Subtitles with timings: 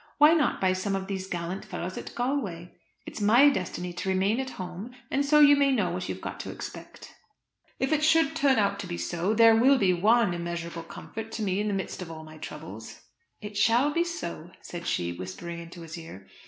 [0.17, 2.69] Why not by some of these gallant fellows at Galway?
[3.05, 6.23] It's my destiny to remain at home; and so you may know what you have
[6.23, 7.13] got to expect."
[7.77, 11.43] "If it should turn out to be so, there will be one immeasurable comfort to
[11.43, 13.01] me in the midst of all my troubles."
[13.41, 16.25] "It shall be so," said she, whispering into his ear.